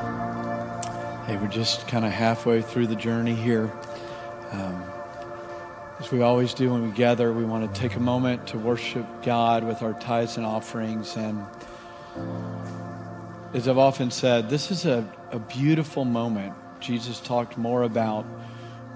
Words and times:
Hey, 0.00 1.36
we're 1.36 1.48
just 1.48 1.86
kind 1.86 2.06
of 2.06 2.10
halfway 2.10 2.62
through 2.62 2.86
the 2.86 2.96
journey 2.96 3.34
here. 3.34 3.70
Um, 4.50 4.82
as 5.98 6.10
we 6.10 6.22
always 6.22 6.54
do 6.54 6.70
when 6.70 6.82
we 6.82 6.90
gather, 6.90 7.30
we 7.34 7.44
want 7.44 7.74
to 7.74 7.80
take 7.80 7.96
a 7.96 8.00
moment 8.00 8.46
to 8.48 8.58
worship 8.58 9.04
God 9.22 9.62
with 9.62 9.82
our 9.82 9.92
tithes 9.92 10.38
and 10.38 10.46
offerings. 10.46 11.16
And 11.16 11.44
as 13.52 13.68
I've 13.68 13.76
often 13.76 14.10
said, 14.10 14.48
this 14.48 14.70
is 14.70 14.86
a, 14.86 15.06
a 15.32 15.38
beautiful 15.38 16.06
moment. 16.06 16.54
Jesus 16.80 17.20
talked 17.20 17.58
more 17.58 17.82
about 17.82 18.24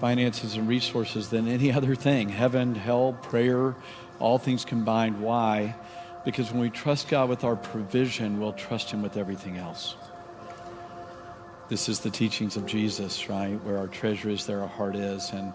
finances 0.01 0.57
and 0.57 0.67
resources 0.67 1.29
than 1.29 1.49
any 1.49 1.71
other 1.79 1.95
thing 1.95 2.31
heaven, 2.31 2.75
hell, 2.75 3.13
prayer, 3.21 3.77
all 4.19 4.39
things 4.39 4.65
combined. 4.65 5.21
Why? 5.21 5.77
Because 6.25 6.51
when 6.51 6.63
we 6.63 6.71
trust 6.71 7.09
God 7.09 7.29
with 7.29 7.45
our 7.45 7.57
provision, 7.57 8.41
we'll 8.41 8.55
trust 8.55 8.91
Him 8.91 9.03
with 9.03 9.19
everything 9.19 9.59
else. 9.59 9.97
This 11.67 11.89
is 11.89 12.01
the 12.01 12.11
teachings 12.11 12.57
of 12.57 12.67
Jesus, 12.67 13.31
right? 13.31 13.55
Where 13.65 13.79
our 13.79 13.87
treasure 13.87 14.29
is, 14.29 14.45
there 14.45 14.61
our 14.61 14.69
heart 14.69 14.97
is. 14.97 15.31
And 15.33 15.51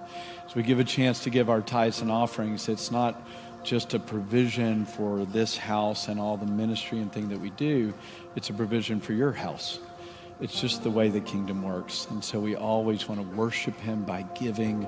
as 0.47 0.55
we 0.55 0.63
give 0.63 0.79
a 0.79 0.83
chance 0.83 1.23
to 1.25 1.29
give 1.29 1.51
our 1.51 1.61
tithes 1.61 2.01
and 2.01 2.11
offerings, 2.11 2.67
it's 2.67 2.89
not 2.89 3.27
just 3.63 3.93
a 3.93 3.99
provision 3.99 4.85
for 4.85 5.25
this 5.25 5.55
house 5.55 6.07
and 6.07 6.19
all 6.19 6.35
the 6.35 6.47
ministry 6.47 6.97
and 6.97 7.13
thing 7.13 7.29
that 7.29 7.39
we 7.39 7.51
do, 7.51 7.93
it's 8.35 8.49
a 8.49 8.53
provision 8.53 8.99
for 8.99 9.13
your 9.13 9.31
house. 9.31 9.77
It's 10.41 10.59
just 10.59 10.81
the 10.81 10.89
way 10.89 11.09
the 11.09 11.21
kingdom 11.21 11.61
works. 11.61 12.07
And 12.09 12.23
so 12.23 12.39
we 12.39 12.55
always 12.55 13.07
want 13.07 13.21
to 13.21 13.37
worship 13.37 13.79
Him 13.79 14.03
by 14.03 14.23
giving 14.33 14.87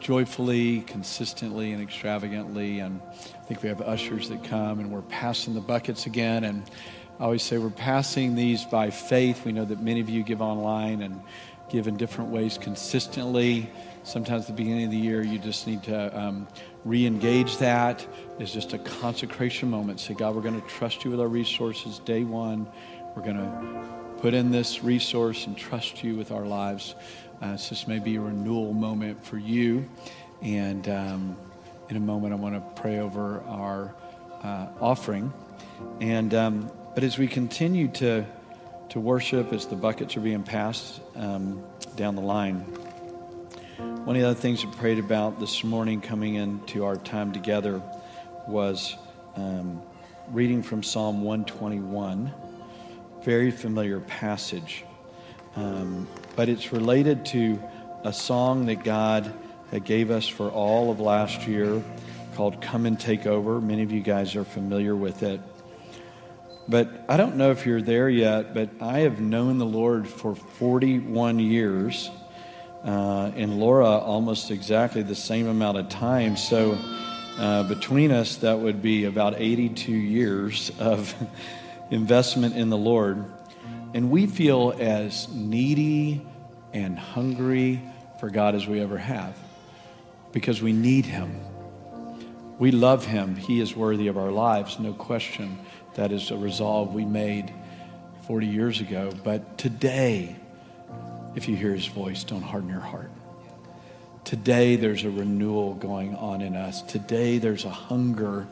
joyfully, 0.00 0.82
consistently, 0.82 1.72
and 1.72 1.82
extravagantly. 1.82 2.78
And 2.78 3.02
I 3.02 3.44
think 3.44 3.62
we 3.62 3.68
have 3.68 3.82
ushers 3.82 4.30
that 4.30 4.42
come 4.44 4.78
and 4.80 4.90
we're 4.90 5.02
passing 5.02 5.52
the 5.52 5.60
buckets 5.60 6.06
again. 6.06 6.44
And 6.44 6.62
I 7.18 7.24
always 7.24 7.42
say 7.42 7.56
we're 7.56 7.70
passing 7.70 8.34
these 8.34 8.66
by 8.66 8.90
faith. 8.90 9.46
We 9.46 9.52
know 9.52 9.64
that 9.64 9.80
many 9.80 10.00
of 10.00 10.10
you 10.10 10.22
give 10.22 10.42
online 10.42 11.00
and 11.00 11.22
give 11.70 11.88
in 11.88 11.96
different 11.96 12.30
ways 12.30 12.58
consistently. 12.58 13.70
Sometimes 14.02 14.42
at 14.42 14.48
the 14.48 14.52
beginning 14.52 14.84
of 14.84 14.90
the 14.90 14.98
year, 14.98 15.22
you 15.22 15.38
just 15.38 15.66
need 15.66 15.82
to 15.84 16.18
um, 16.20 16.46
re 16.84 17.06
engage 17.06 17.56
that. 17.56 18.06
It's 18.38 18.52
just 18.52 18.74
a 18.74 18.78
consecration 18.78 19.70
moment. 19.70 19.98
Say, 19.98 20.12
God, 20.12 20.34
we're 20.34 20.42
going 20.42 20.60
to 20.60 20.68
trust 20.68 21.06
you 21.06 21.10
with 21.10 21.18
our 21.18 21.26
resources 21.26 22.00
day 22.00 22.22
one. 22.22 22.68
We're 23.16 23.22
going 23.22 23.36
to 23.38 24.20
put 24.20 24.34
in 24.34 24.50
this 24.50 24.84
resource 24.84 25.46
and 25.46 25.56
trust 25.56 26.04
you 26.04 26.16
with 26.16 26.30
our 26.30 26.44
lives. 26.44 26.94
Uh, 27.40 27.56
so 27.56 27.70
this 27.70 27.88
may 27.88 27.98
be 27.98 28.16
a 28.16 28.20
renewal 28.20 28.74
moment 28.74 29.24
for 29.24 29.38
you. 29.38 29.88
And 30.42 30.86
um, 30.90 31.36
in 31.88 31.96
a 31.96 32.00
moment, 32.00 32.34
I 32.34 32.36
want 32.36 32.56
to 32.56 32.82
pray 32.82 32.98
over 32.98 33.40
our 33.44 33.94
uh, 34.42 34.66
offering. 34.82 35.32
And 36.00 36.34
um, 36.34 36.70
but 36.96 37.04
as 37.04 37.18
we 37.18 37.28
continue 37.28 37.88
to, 37.88 38.24
to 38.88 38.98
worship, 38.98 39.52
as 39.52 39.66
the 39.66 39.76
buckets 39.76 40.16
are 40.16 40.20
being 40.20 40.42
passed 40.42 40.98
um, 41.14 41.62
down 41.94 42.14
the 42.14 42.22
line, 42.22 42.60
one 44.06 44.16
of 44.16 44.22
the 44.22 44.26
other 44.26 44.40
things 44.40 44.64
we 44.64 44.72
prayed 44.72 44.98
about 44.98 45.38
this 45.38 45.62
morning 45.62 46.00
coming 46.00 46.36
into 46.36 46.86
our 46.86 46.96
time 46.96 47.34
together 47.34 47.82
was 48.48 48.96
um, 49.34 49.82
reading 50.30 50.62
from 50.62 50.82
Psalm 50.82 51.22
121. 51.22 52.32
Very 53.22 53.50
familiar 53.50 54.00
passage. 54.00 54.82
Um, 55.54 56.08
but 56.34 56.48
it's 56.48 56.72
related 56.72 57.26
to 57.26 57.62
a 58.04 58.12
song 58.14 58.64
that 58.66 58.84
God 58.84 59.30
had 59.70 59.84
gave 59.84 60.10
us 60.10 60.26
for 60.26 60.48
all 60.48 60.90
of 60.90 60.98
last 60.98 61.46
year 61.46 61.82
called 62.36 62.62
Come 62.62 62.86
and 62.86 62.98
Take 62.98 63.26
Over. 63.26 63.60
Many 63.60 63.82
of 63.82 63.92
you 63.92 64.00
guys 64.00 64.34
are 64.34 64.44
familiar 64.44 64.96
with 64.96 65.22
it. 65.22 65.42
But 66.68 67.04
I 67.08 67.16
don't 67.16 67.36
know 67.36 67.52
if 67.52 67.64
you're 67.64 67.82
there 67.82 68.08
yet, 68.08 68.52
but 68.52 68.70
I 68.80 69.00
have 69.00 69.20
known 69.20 69.58
the 69.58 69.66
Lord 69.66 70.08
for 70.08 70.34
41 70.34 71.38
years, 71.38 72.10
uh, 72.84 73.30
and 73.36 73.60
Laura 73.60 73.86
almost 73.86 74.50
exactly 74.50 75.02
the 75.02 75.14
same 75.14 75.46
amount 75.46 75.78
of 75.78 75.88
time. 75.88 76.36
So 76.36 76.76
uh, 77.38 77.62
between 77.64 78.10
us, 78.10 78.36
that 78.38 78.58
would 78.58 78.82
be 78.82 79.04
about 79.04 79.40
82 79.40 79.92
years 79.92 80.72
of 80.80 81.14
investment 81.90 82.56
in 82.56 82.68
the 82.68 82.78
Lord. 82.78 83.24
And 83.94 84.10
we 84.10 84.26
feel 84.26 84.74
as 84.78 85.28
needy 85.32 86.26
and 86.72 86.98
hungry 86.98 87.80
for 88.18 88.28
God 88.28 88.56
as 88.56 88.66
we 88.66 88.80
ever 88.80 88.98
have 88.98 89.36
because 90.32 90.60
we 90.60 90.72
need 90.72 91.06
Him. 91.06 91.40
We 92.58 92.72
love 92.72 93.06
Him. 93.06 93.36
He 93.36 93.60
is 93.60 93.76
worthy 93.76 94.08
of 94.08 94.18
our 94.18 94.32
lives, 94.32 94.80
no 94.80 94.92
question. 94.92 95.58
That 95.96 96.12
is 96.12 96.30
a 96.30 96.36
resolve 96.36 96.92
we 96.92 97.06
made 97.06 97.52
40 98.26 98.46
years 98.46 98.80
ago. 98.82 99.12
But 99.24 99.56
today, 99.56 100.36
if 101.34 101.48
you 101.48 101.56
hear 101.56 101.72
his 101.72 101.86
voice, 101.86 102.22
don't 102.22 102.42
harden 102.42 102.68
your 102.68 102.80
heart. 102.80 103.10
Today, 104.24 104.76
there's 104.76 105.04
a 105.04 105.10
renewal 105.10 105.72
going 105.74 106.14
on 106.14 106.42
in 106.42 106.54
us. 106.54 106.82
Today, 106.82 107.38
there's 107.38 107.64
a 107.64 107.70
hunger. 107.70 108.46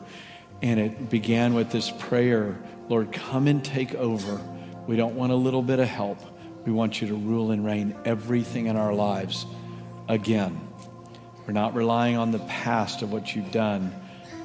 And 0.63 0.79
it 0.79 1.11
began 1.11 1.53
with 1.53 1.69
this 1.71 1.91
prayer 1.91 2.57
Lord, 2.89 3.11
come 3.11 3.47
and 3.47 3.63
take 3.63 3.93
over. 3.95 4.41
We 4.87 4.95
don't 4.95 5.15
want 5.15 5.31
a 5.31 5.35
little 5.35 5.63
bit 5.63 5.79
of 5.79 5.87
help. 5.87 6.19
We 6.65 6.71
want 6.71 7.01
you 7.01 7.07
to 7.09 7.15
rule 7.15 7.51
and 7.51 7.65
reign 7.65 7.95
everything 8.05 8.67
in 8.67 8.75
our 8.75 8.93
lives 8.93 9.45
again. 10.07 10.67
We're 11.45 11.53
not 11.53 11.75
relying 11.75 12.17
on 12.17 12.31
the 12.31 12.39
past 12.39 13.03
of 13.03 13.11
what 13.11 13.35
you've 13.35 13.51
done 13.51 13.93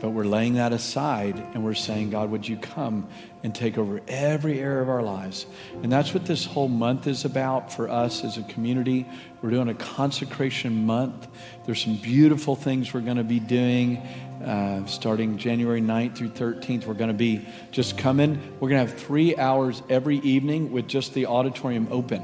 but 0.00 0.10
we're 0.10 0.24
laying 0.24 0.54
that 0.54 0.72
aside 0.72 1.36
and 1.36 1.62
we're 1.62 1.74
saying, 1.74 2.10
God, 2.10 2.30
would 2.30 2.48
you 2.48 2.56
come 2.56 3.06
and 3.42 3.54
take 3.54 3.76
over 3.78 4.00
every 4.08 4.58
area 4.58 4.82
of 4.82 4.88
our 4.88 5.02
lives? 5.02 5.46
And 5.82 5.92
that's 5.92 6.14
what 6.14 6.24
this 6.24 6.44
whole 6.44 6.68
month 6.68 7.06
is 7.06 7.24
about 7.24 7.72
for 7.72 7.88
us 7.88 8.24
as 8.24 8.38
a 8.38 8.42
community. 8.44 9.06
We're 9.42 9.50
doing 9.50 9.68
a 9.68 9.74
consecration 9.74 10.86
month. 10.86 11.28
There's 11.66 11.82
some 11.82 11.96
beautiful 11.96 12.56
things 12.56 12.94
we're 12.94 13.00
going 13.00 13.18
to 13.18 13.24
be 13.24 13.40
doing 13.40 13.98
uh, 14.44 14.86
starting 14.86 15.36
January 15.36 15.82
9th 15.82 16.16
through 16.16 16.30
13th. 16.30 16.86
We're 16.86 16.94
going 16.94 17.08
to 17.08 17.14
be 17.14 17.46
just 17.70 17.98
coming. 17.98 18.40
We're 18.58 18.70
going 18.70 18.86
to 18.86 18.90
have 18.90 19.00
three 19.00 19.36
hours 19.36 19.82
every 19.90 20.18
evening 20.18 20.72
with 20.72 20.88
just 20.88 21.12
the 21.12 21.26
auditorium 21.26 21.88
open. 21.90 22.22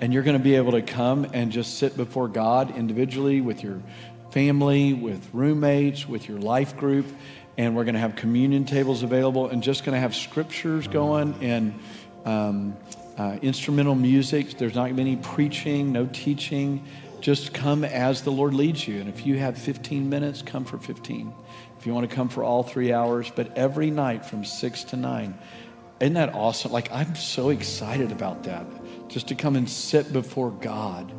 And 0.00 0.14
you're 0.14 0.22
going 0.22 0.38
to 0.38 0.42
be 0.42 0.56
able 0.56 0.72
to 0.72 0.82
come 0.82 1.26
and 1.32 1.52
just 1.52 1.78
sit 1.78 1.96
before 1.96 2.26
God 2.26 2.76
individually 2.76 3.40
with 3.40 3.62
your 3.62 3.80
family, 4.32 4.92
with 4.92 5.28
roommates, 5.32 6.08
with 6.08 6.28
your 6.28 6.38
life 6.38 6.76
group. 6.76 7.06
And 7.58 7.76
we're 7.76 7.84
going 7.84 7.94
to 7.94 8.00
have 8.00 8.16
communion 8.16 8.64
tables 8.64 9.02
available 9.02 9.48
and 9.48 9.62
just 9.62 9.84
going 9.84 9.94
to 9.94 10.00
have 10.00 10.14
scriptures 10.14 10.88
going 10.88 11.34
and 11.42 11.78
um, 12.24 12.76
uh, 13.18 13.38
instrumental 13.42 13.94
music. 13.94 14.56
There's 14.56 14.74
not 14.74 14.84
going 14.84 14.96
to 14.96 15.04
be 15.04 15.10
any 15.10 15.16
preaching, 15.16 15.92
no 15.92 16.06
teaching. 16.06 16.84
Just 17.20 17.52
come 17.52 17.84
as 17.84 18.22
the 18.22 18.32
Lord 18.32 18.54
leads 18.54 18.88
you. 18.88 19.00
And 19.00 19.08
if 19.08 19.26
you 19.26 19.38
have 19.38 19.58
15 19.58 20.08
minutes, 20.08 20.40
come 20.42 20.64
for 20.64 20.78
15. 20.78 21.34
If 21.78 21.86
you 21.86 21.92
want 21.92 22.08
to 22.08 22.14
come 22.14 22.28
for 22.28 22.44
all 22.44 22.62
three 22.62 22.92
hours, 22.92 23.30
but 23.34 23.56
every 23.58 23.90
night 23.90 24.24
from 24.24 24.44
6 24.44 24.84
to 24.84 24.96
9. 24.96 25.38
Isn't 26.00 26.14
that 26.14 26.34
awesome? 26.34 26.72
Like, 26.72 26.90
I'm 26.92 27.14
so 27.14 27.50
excited 27.50 28.10
about 28.10 28.44
that. 28.44 28.66
Just 29.08 29.28
to 29.28 29.34
come 29.34 29.56
and 29.56 29.68
sit 29.68 30.12
before 30.12 30.50
God 30.50 31.12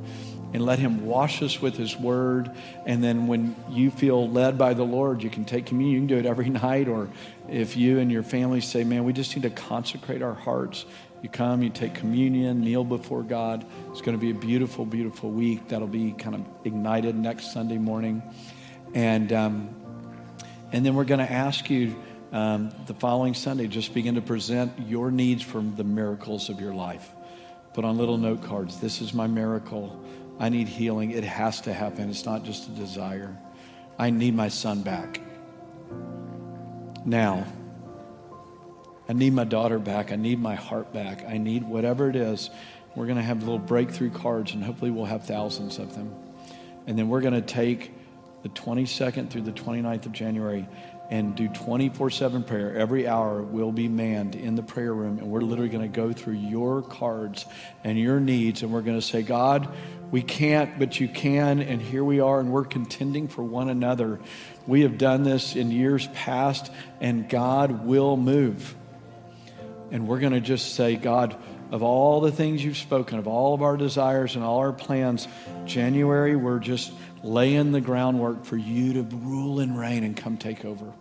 and 0.53 0.65
let 0.65 0.79
Him 0.79 1.05
wash 1.05 1.41
us 1.41 1.61
with 1.61 1.77
His 1.77 1.97
Word. 1.97 2.51
And 2.85 3.03
then 3.03 3.27
when 3.27 3.55
you 3.69 3.91
feel 3.91 4.29
led 4.29 4.57
by 4.57 4.73
the 4.73 4.83
Lord, 4.83 5.23
you 5.23 5.29
can 5.29 5.45
take 5.45 5.65
communion. 5.65 5.93
You 5.93 5.99
can 6.07 6.07
do 6.07 6.17
it 6.17 6.25
every 6.29 6.49
night. 6.49 6.87
Or 6.87 7.09
if 7.49 7.77
you 7.77 7.99
and 7.99 8.11
your 8.11 8.23
family 8.23 8.61
say, 8.61 8.83
man, 8.83 9.03
we 9.03 9.13
just 9.13 9.35
need 9.35 9.43
to 9.43 9.49
consecrate 9.49 10.21
our 10.21 10.33
hearts, 10.33 10.85
you 11.21 11.29
come, 11.29 11.61
you 11.61 11.69
take 11.69 11.93
communion, 11.93 12.61
kneel 12.61 12.83
before 12.83 13.21
God. 13.21 13.63
It's 13.91 14.01
going 14.01 14.17
to 14.17 14.21
be 14.21 14.31
a 14.31 14.39
beautiful, 14.39 14.85
beautiful 14.85 15.29
week. 15.29 15.67
That'll 15.67 15.87
be 15.87 16.13
kind 16.13 16.35
of 16.35 16.45
ignited 16.65 17.15
next 17.15 17.53
Sunday 17.53 17.77
morning. 17.77 18.23
And, 18.93 19.31
um, 19.31 19.75
and 20.71 20.85
then 20.85 20.95
we're 20.95 21.05
going 21.05 21.25
to 21.25 21.31
ask 21.31 21.69
you 21.69 21.95
um, 22.31 22.71
the 22.87 22.93
following 22.93 23.33
Sunday, 23.33 23.67
just 23.67 23.93
begin 23.93 24.15
to 24.15 24.21
present 24.21 24.87
your 24.87 25.11
needs 25.11 25.43
from 25.43 25.75
the 25.75 25.83
miracles 25.83 26.49
of 26.49 26.59
your 26.59 26.73
life. 26.73 27.11
Put 27.73 27.85
on 27.85 27.97
little 27.97 28.17
note 28.17 28.41
cards. 28.43 28.79
This 28.79 29.01
is 29.01 29.13
my 29.13 29.27
miracle. 29.27 30.03
I 30.41 30.49
need 30.49 30.67
healing. 30.67 31.11
It 31.11 31.23
has 31.23 31.61
to 31.61 31.73
happen. 31.73 32.09
It's 32.09 32.25
not 32.25 32.43
just 32.43 32.67
a 32.67 32.71
desire. 32.71 33.37
I 33.99 34.09
need 34.09 34.33
my 34.33 34.47
son 34.47 34.81
back. 34.81 35.21
Now, 37.05 37.45
I 39.07 39.13
need 39.13 39.33
my 39.33 39.43
daughter 39.43 39.77
back. 39.77 40.11
I 40.11 40.15
need 40.15 40.39
my 40.39 40.55
heart 40.55 40.91
back. 40.93 41.23
I 41.25 41.37
need 41.37 41.63
whatever 41.63 42.09
it 42.09 42.15
is. 42.15 42.49
We're 42.95 43.05
going 43.05 43.17
to 43.17 43.23
have 43.23 43.41
little 43.41 43.59
breakthrough 43.59 44.09
cards, 44.09 44.55
and 44.55 44.63
hopefully, 44.63 44.89
we'll 44.89 45.05
have 45.05 45.25
thousands 45.25 45.77
of 45.77 45.93
them. 45.93 46.11
And 46.87 46.97
then 46.97 47.07
we're 47.07 47.21
going 47.21 47.35
to 47.35 47.41
take 47.41 47.91
the 48.41 48.49
22nd 48.49 49.29
through 49.29 49.43
the 49.43 49.51
29th 49.51 50.07
of 50.07 50.11
January 50.11 50.67
and 51.11 51.35
do 51.35 51.49
24 51.49 52.09
7 52.09 52.43
prayer. 52.43 52.73
Every 52.73 53.05
hour 53.05 53.43
will 53.43 53.73
be 53.73 53.89
manned 53.89 54.33
in 54.33 54.55
the 54.55 54.63
prayer 54.63 54.93
room, 54.93 55.19
and 55.19 55.27
we're 55.27 55.41
literally 55.41 55.69
going 55.69 55.91
to 55.91 55.95
go 55.95 56.13
through 56.13 56.35
your 56.35 56.81
cards 56.81 57.45
and 57.83 57.99
your 57.99 58.21
needs, 58.21 58.63
and 58.63 58.71
we're 58.71 58.81
going 58.81 58.97
to 58.97 59.05
say, 59.05 59.21
God, 59.21 59.67
we 60.09 60.21
can't, 60.21 60.79
but 60.79 60.99
you 60.99 61.09
can, 61.09 61.61
and 61.61 61.81
here 61.81 62.03
we 62.03 62.21
are, 62.21 62.39
and 62.39 62.51
we're 62.51 62.65
contending 62.65 63.27
for 63.27 63.43
one 63.43 63.69
another. 63.69 64.19
We 64.65 64.81
have 64.81 64.97
done 64.97 65.23
this 65.23 65.55
in 65.55 65.69
years 65.69 66.07
past, 66.07 66.71
and 67.01 67.29
God 67.29 67.85
will 67.85 68.15
move. 68.15 68.73
And 69.91 70.07
we're 70.07 70.19
going 70.19 70.33
to 70.33 70.41
just 70.41 70.75
say, 70.75 70.95
God, 70.95 71.35
of 71.71 71.83
all 71.83 72.21
the 72.21 72.31
things 72.31 72.63
you've 72.63 72.77
spoken, 72.77 73.19
of 73.19 73.27
all 73.27 73.53
of 73.53 73.61
our 73.61 73.75
desires 73.75 74.35
and 74.35 74.43
all 74.43 74.59
our 74.59 74.73
plans. 74.73 75.27
January, 75.65 76.37
we're 76.37 76.59
just 76.59 76.91
laying 77.23 77.71
the 77.71 77.81
groundwork 77.81 78.45
for 78.45 78.57
you 78.57 78.93
to 78.93 79.03
rule 79.17 79.59
and 79.59 79.77
reign 79.77 80.03
and 80.03 80.15
come 80.15 80.37
take 80.37 80.63
over. 80.65 80.93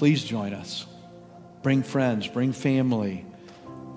Please 0.00 0.24
join 0.24 0.54
us. 0.54 0.86
Bring 1.62 1.82
friends, 1.82 2.26
bring 2.26 2.54
family. 2.54 3.26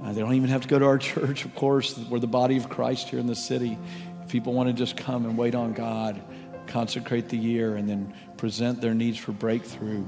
Uh, 0.04 0.12
they 0.12 0.20
don't 0.20 0.34
even 0.34 0.50
have 0.50 0.64
to 0.64 0.68
go 0.68 0.78
to 0.78 0.84
our 0.84 0.98
church, 1.14 1.46
of 1.46 1.56
course. 1.56 1.98
We're 1.98 2.20
the 2.20 2.28
body 2.28 2.58
of 2.58 2.68
Christ 2.68 3.08
here 3.08 3.20
in 3.20 3.26
the 3.26 3.38
city. 3.38 3.78
If 4.22 4.30
people 4.30 4.52
want 4.52 4.68
to 4.68 4.74
just 4.74 4.98
come 4.98 5.24
and 5.24 5.38
wait 5.38 5.56
on 5.56 5.72
God, 5.72 6.22
consecrate 6.68 7.30
the 7.30 7.38
year, 7.38 7.78
and 7.78 7.88
then 7.88 8.14
present 8.36 8.82
their 8.82 8.94
needs 8.94 9.18
for 9.18 9.32
breakthrough, 9.32 10.06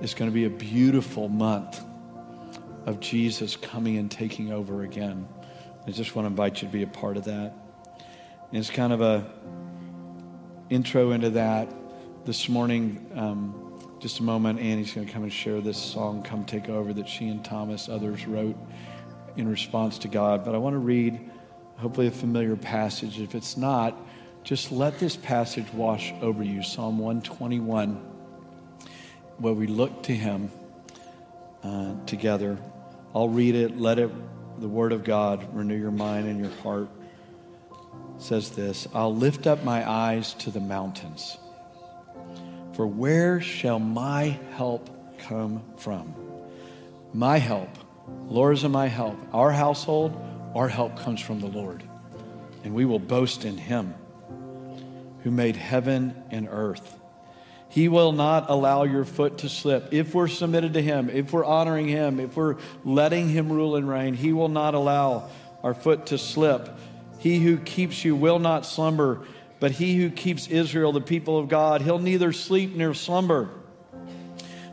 it's 0.00 0.14
going 0.14 0.30
to 0.30 0.34
be 0.34 0.46
a 0.46 0.48
beautiful 0.48 1.28
month 1.28 1.84
of 2.86 2.98
Jesus 3.00 3.56
coming 3.56 3.98
and 3.98 4.10
taking 4.10 4.54
over 4.54 4.84
again. 4.84 5.28
I 5.86 5.90
just 5.90 6.16
want 6.16 6.24
to 6.24 6.30
invite 6.30 6.62
you 6.62 6.68
to 6.68 6.72
be 6.72 6.82
a 6.82 6.86
part 6.86 7.18
of 7.18 7.24
that. 7.24 7.52
And 8.48 8.58
it's 8.58 8.70
kind 8.70 8.94
of 8.94 9.02
a 9.02 9.30
intro 10.70 11.10
into 11.10 11.28
that. 11.28 11.70
This 12.24 12.48
morning, 12.48 13.06
um, 13.14 13.69
just 14.00 14.18
a 14.18 14.22
moment, 14.22 14.58
Annie's 14.60 14.94
going 14.94 15.06
to 15.06 15.12
come 15.12 15.24
and 15.24 15.32
share 15.32 15.60
this 15.60 15.76
song, 15.76 16.22
Come 16.22 16.46
Take 16.46 16.70
Over, 16.70 16.94
that 16.94 17.06
she 17.06 17.28
and 17.28 17.44
Thomas, 17.44 17.86
others 17.86 18.26
wrote 18.26 18.56
in 19.36 19.46
response 19.46 19.98
to 19.98 20.08
God. 20.08 20.42
But 20.42 20.54
I 20.54 20.58
want 20.58 20.72
to 20.72 20.78
read, 20.78 21.20
hopefully, 21.76 22.06
a 22.06 22.10
familiar 22.10 22.56
passage. 22.56 23.20
If 23.20 23.34
it's 23.34 23.58
not, 23.58 23.94
just 24.42 24.72
let 24.72 24.98
this 24.98 25.16
passage 25.16 25.70
wash 25.74 26.14
over 26.22 26.42
you 26.42 26.62
Psalm 26.62 26.98
121, 26.98 27.96
where 29.36 29.52
we 29.52 29.66
look 29.66 30.02
to 30.04 30.12
Him 30.12 30.50
uh, 31.62 31.94
together. 32.06 32.56
I'll 33.14 33.28
read 33.28 33.54
it. 33.54 33.78
Let 33.78 33.98
it, 33.98 34.10
the 34.58 34.68
Word 34.68 34.92
of 34.92 35.04
God, 35.04 35.54
renew 35.54 35.76
your 35.76 35.90
mind 35.90 36.26
and 36.26 36.40
your 36.40 36.54
heart. 36.62 36.88
It 38.16 38.22
says 38.22 38.50
this 38.52 38.88
I'll 38.94 39.14
lift 39.14 39.46
up 39.46 39.62
my 39.62 39.88
eyes 39.88 40.32
to 40.34 40.50
the 40.50 40.60
mountains. 40.60 41.36
For 42.72 42.86
where 42.86 43.40
shall 43.40 43.78
my 43.78 44.38
help 44.52 44.88
come 45.18 45.62
from? 45.76 46.14
My 47.12 47.38
help, 47.38 47.68
Lord 48.28 48.54
is 48.54 48.64
my 48.64 48.86
help. 48.86 49.18
Our 49.32 49.50
household, 49.50 50.20
our 50.54 50.68
help 50.68 50.98
comes 50.98 51.20
from 51.20 51.40
the 51.40 51.48
Lord. 51.48 51.82
And 52.62 52.74
we 52.74 52.84
will 52.84 52.98
boast 52.98 53.44
in 53.44 53.56
Him 53.56 53.94
who 55.22 55.30
made 55.30 55.56
heaven 55.56 56.14
and 56.30 56.48
earth. 56.50 56.98
He 57.68 57.88
will 57.88 58.12
not 58.12 58.50
allow 58.50 58.82
your 58.82 59.04
foot 59.04 59.38
to 59.38 59.48
slip. 59.48 59.92
If 59.92 60.14
we're 60.14 60.28
submitted 60.28 60.74
to 60.74 60.82
Him, 60.82 61.08
if 61.08 61.32
we're 61.32 61.44
honoring 61.44 61.88
Him, 61.88 62.18
if 62.18 62.36
we're 62.36 62.56
letting 62.84 63.28
Him 63.28 63.50
rule 63.50 63.76
and 63.76 63.88
reign, 63.88 64.14
He 64.14 64.32
will 64.32 64.48
not 64.48 64.74
allow 64.74 65.30
our 65.62 65.74
foot 65.74 66.06
to 66.06 66.18
slip. 66.18 66.68
He 67.18 67.38
who 67.38 67.58
keeps 67.58 68.04
you 68.04 68.16
will 68.16 68.38
not 68.38 68.66
slumber, 68.66 69.26
but 69.60 69.72
He 69.72 69.96
who 69.96 70.10
keeps 70.10 70.48
Israel, 70.48 70.92
the 70.92 71.00
people 71.00 71.38
of 71.38 71.48
God, 71.48 71.82
He'll 71.82 71.98
neither 71.98 72.32
sleep 72.32 72.74
nor 72.74 72.94
slumber. 72.94 73.50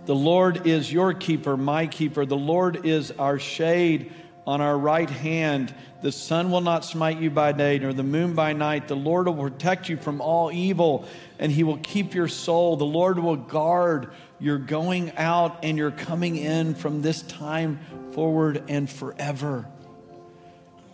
The 0.06 0.16
Lord 0.16 0.66
is 0.66 0.92
your 0.92 1.13
keeper, 1.13 1.57
my 1.57 1.86
keeper. 1.86 2.25
The 2.25 2.38
Lord 2.38 2.86
is 2.86 3.12
our 3.12 3.38
shade 3.39 4.13
on 4.48 4.62
our 4.62 4.78
right 4.78 5.10
hand. 5.10 5.75
The 6.01 6.13
sun 6.13 6.50
will 6.50 6.62
not 6.62 6.86
smite 6.86 7.19
you 7.19 7.30
by 7.30 7.51
day, 7.51 7.78
nor 7.80 7.92
the 7.92 8.04
moon 8.04 8.34
by 8.34 8.54
night. 8.54 8.88
The 8.88 8.95
Lord 8.95 9.28
will 9.28 9.36
protect 9.36 9.89
you 9.89 9.98
from 9.98 10.22
all 10.22 10.50
evil, 10.50 11.06
and 11.38 11.51
he 11.51 11.66
will 11.66 11.80
keep 11.80 12.13
your 12.13 12.30
soul. 12.30 12.78
The 12.78 12.86
Lord 12.86 13.19
will 13.19 13.36
guard 13.36 14.12
your 14.40 14.57
going 14.57 15.12
out 15.18 15.60
and 15.63 15.78
your 15.78 15.92
coming 15.92 16.38
in 16.38 16.75
from 16.75 17.01
this 17.01 17.22
time 17.24 17.80
forward 18.13 18.63
and 18.69 18.90
forever. 18.90 19.68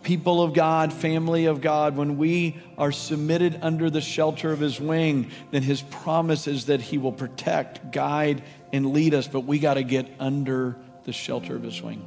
People 0.04 0.42
of 0.42 0.52
God, 0.52 0.92
family 0.92 1.46
of 1.46 1.60
God, 1.60 1.96
when 1.96 2.16
we 2.18 2.56
are 2.78 2.92
submitted 2.92 3.58
under 3.62 3.90
the 3.90 4.00
shelter 4.00 4.52
of 4.52 4.60
his 4.60 4.78
wing, 4.78 5.30
then 5.50 5.62
his 5.62 5.82
promise 5.82 6.46
is 6.46 6.66
that 6.66 6.80
he 6.80 6.98
will 6.98 7.12
protect, 7.12 7.90
guide, 7.90 8.42
and 8.72 8.92
lead 8.92 9.14
us, 9.14 9.26
but 9.26 9.40
we 9.40 9.58
got 9.58 9.74
to 9.74 9.82
get 9.82 10.06
under 10.20 10.76
the 11.04 11.12
shelter 11.12 11.56
of 11.56 11.62
his 11.62 11.80
wing. 11.80 12.06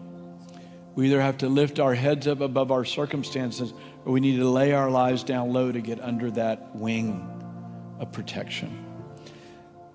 We 0.95 1.07
either 1.07 1.21
have 1.21 1.39
to 1.39 1.49
lift 1.49 1.79
our 1.79 1.93
heads 1.93 2.27
up 2.27 2.39
above 2.41 2.71
our 2.71 2.85
circumstances 2.85 3.73
or 4.05 4.13
we 4.13 4.19
need 4.19 4.37
to 4.37 4.49
lay 4.49 4.73
our 4.73 4.89
lives 4.89 5.23
down 5.23 5.51
low 5.51 5.71
to 5.71 5.81
get 5.81 5.99
under 5.99 6.31
that 6.31 6.75
wing 6.75 7.27
of 7.99 8.11
protection. 8.11 8.85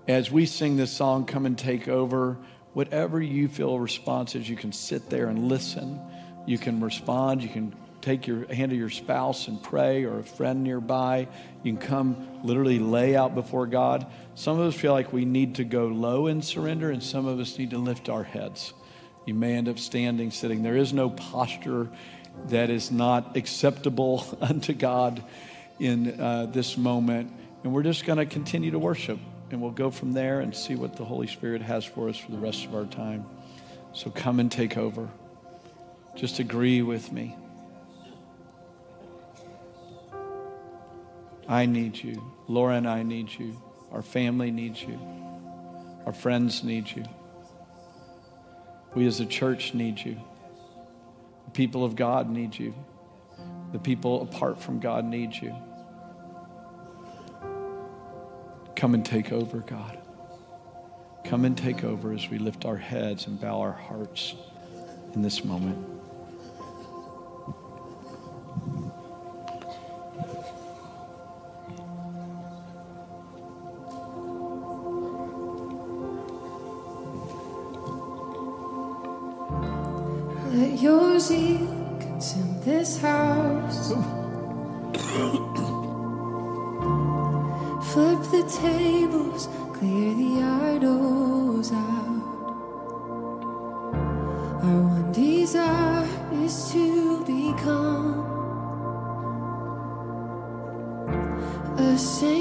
As 0.07 0.29
we 0.29 0.45
sing 0.45 0.77
this 0.77 0.91
song, 0.91 1.25
Come 1.25 1.45
and 1.45 1.57
Take 1.57 1.87
Over, 1.87 2.37
whatever 2.73 3.21
you 3.21 3.47
feel 3.47 3.79
response 3.79 4.35
is, 4.35 4.47
you 4.47 4.55
can 4.55 4.71
sit 4.71 5.09
there 5.09 5.27
and 5.27 5.47
listen. 5.47 5.99
You 6.45 6.57
can 6.57 6.81
respond. 6.81 7.41
You 7.41 7.49
can 7.49 7.75
take 8.03 8.27
your 8.27 8.45
hand 8.53 8.71
of 8.73 8.77
your 8.77 8.89
spouse 8.89 9.47
and 9.47 9.63
pray 9.63 10.03
or 10.03 10.19
a 10.19 10.23
friend 10.23 10.63
nearby. 10.63 11.27
You 11.63 11.73
can 11.73 11.81
come 11.81 12.27
literally 12.43 12.77
lay 12.77 13.15
out 13.15 13.33
before 13.33 13.65
God. 13.65 14.05
Some 14.35 14.59
of 14.59 14.67
us 14.67 14.79
feel 14.79 14.91
like 14.91 15.13
we 15.13 15.25
need 15.25 15.55
to 15.55 15.63
go 15.63 15.87
low 15.87 16.27
and 16.27 16.43
surrender, 16.43 16.91
and 16.91 17.01
some 17.01 17.25
of 17.25 17.39
us 17.39 17.57
need 17.57 17.69
to 17.71 17.77
lift 17.77 18.09
our 18.09 18.23
heads. 18.23 18.73
You 19.25 19.33
may 19.33 19.53
end 19.53 19.69
up 19.69 19.79
standing, 19.79 20.31
sitting. 20.31 20.63
There 20.63 20.75
is 20.75 20.91
no 20.91 21.09
posture 21.09 21.89
that 22.47 22.69
is 22.69 22.91
not 22.91 23.37
acceptable 23.37 24.25
unto 24.41 24.73
God 24.73 25.23
in 25.79 26.19
uh, 26.19 26.47
this 26.47 26.77
moment. 26.77 27.31
And 27.63 27.73
we're 27.73 27.83
just 27.83 28.05
going 28.05 28.17
to 28.17 28.25
continue 28.25 28.71
to 28.71 28.79
worship. 28.79 29.19
And 29.49 29.61
we'll 29.61 29.71
go 29.71 29.91
from 29.91 30.13
there 30.13 30.41
and 30.41 30.53
see 30.53 30.75
what 30.75 30.97
the 30.97 31.05
Holy 31.05 31.27
Spirit 31.27 31.61
has 31.61 31.85
for 31.85 32.09
us 32.09 32.17
for 32.17 32.31
the 32.31 32.37
rest 32.37 32.65
of 32.65 32.75
our 32.75 32.85
time. 32.85 33.25
So 33.93 34.09
come 34.09 34.39
and 34.39 34.51
take 34.51 34.77
over. 34.77 35.07
Just 36.15 36.39
agree 36.39 36.81
with 36.81 37.11
me. 37.11 37.35
I 41.47 41.65
need 41.65 42.01
you. 42.01 42.23
Laura 42.47 42.75
and 42.75 42.87
I 42.87 43.03
need 43.03 43.29
you. 43.37 43.61
Our 43.91 44.01
family 44.01 44.51
needs 44.51 44.81
you. 44.81 44.99
Our 46.05 46.13
friends 46.13 46.63
need 46.63 46.89
you. 46.91 47.03
We 48.95 49.07
as 49.07 49.19
a 49.19 49.25
church 49.25 49.73
need 49.73 49.99
you. 49.99 50.17
The 51.45 51.51
people 51.51 51.83
of 51.83 51.95
God 51.95 52.29
need 52.29 52.57
you. 52.57 52.73
The 53.71 53.79
people 53.79 54.21
apart 54.21 54.61
from 54.61 54.79
God 54.79 55.05
need 55.05 55.33
you. 55.33 55.55
Come 58.75 58.93
and 58.93 59.05
take 59.05 59.31
over, 59.31 59.59
God. 59.59 59.97
Come 61.23 61.45
and 61.45 61.57
take 61.57 61.83
over 61.83 62.13
as 62.13 62.29
we 62.29 62.37
lift 62.37 62.65
our 62.65 62.77
heads 62.77 63.27
and 63.27 63.39
bow 63.39 63.61
our 63.61 63.71
hearts 63.71 64.35
in 65.13 65.21
this 65.21 65.43
moment. 65.43 65.92
This 82.65 82.97
house. 82.97 83.93
Flip 87.91 88.21
the 88.31 88.43
tables, 88.61 89.47
clear 89.73 90.13
the 90.15 90.41
idols 90.43 91.71
out. 91.71 92.23
Our 94.63 94.81
one 94.81 95.11
desire 95.11 96.07
is 96.33 96.71
to 96.71 97.23
become 97.25 98.19
a 101.77 101.97
sanctuary 101.97 102.32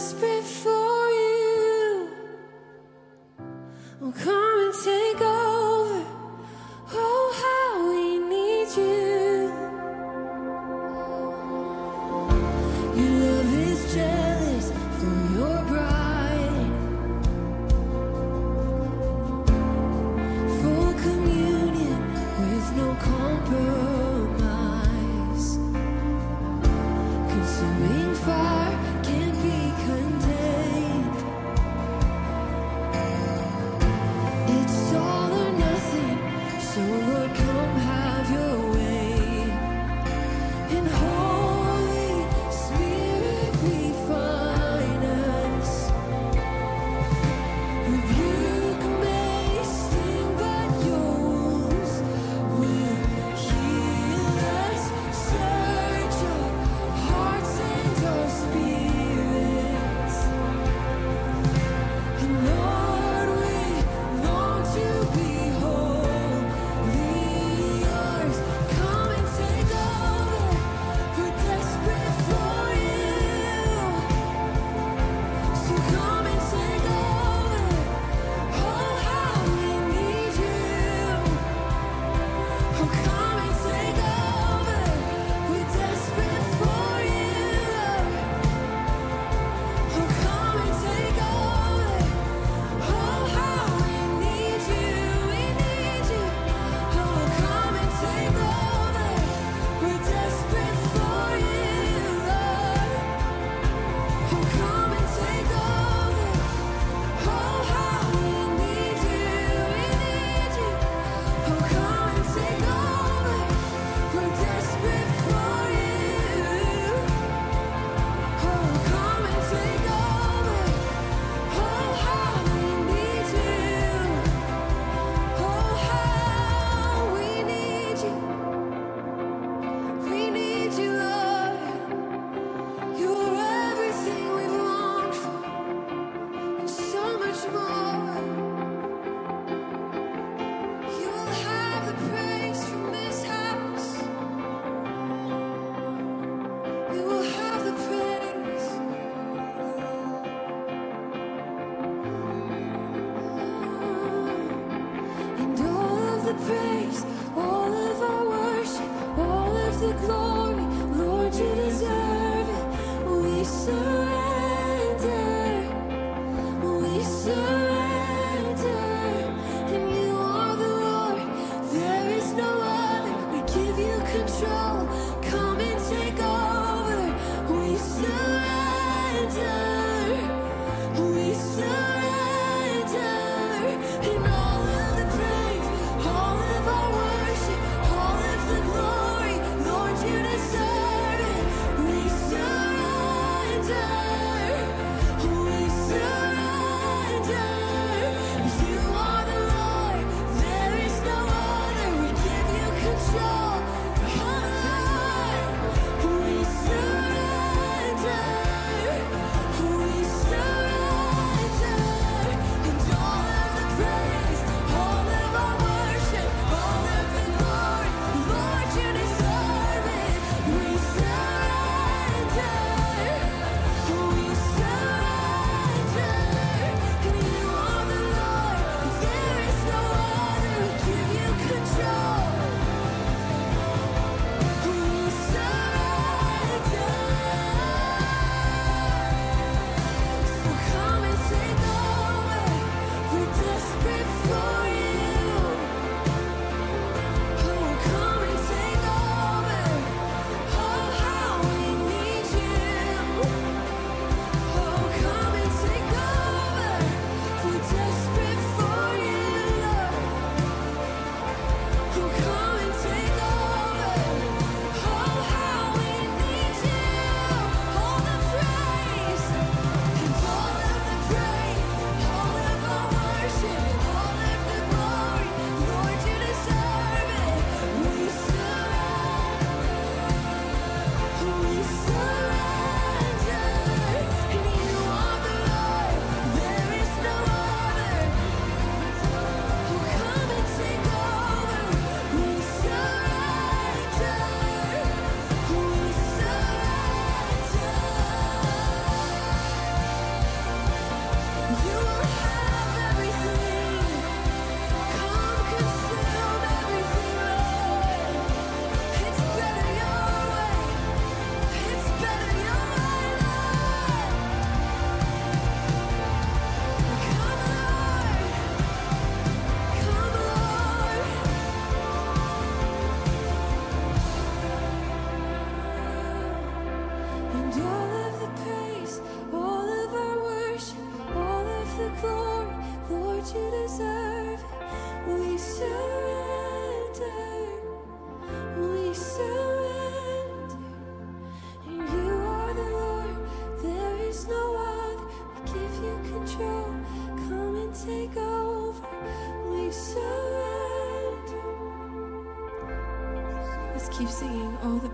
desperate 0.00 0.44
for 0.44 1.10
you. 1.10 2.08
Oh, 4.00 4.12
come 4.24 4.49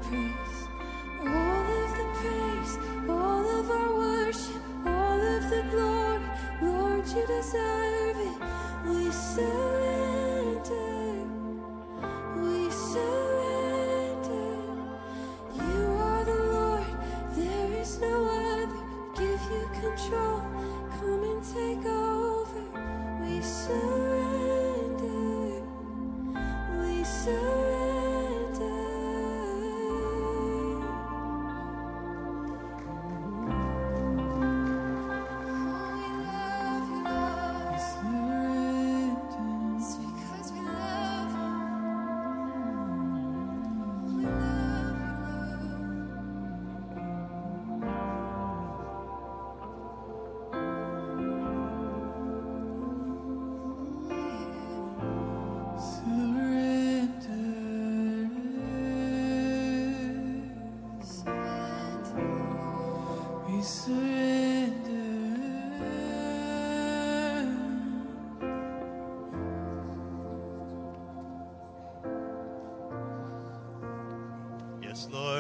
singing 0.09 0.46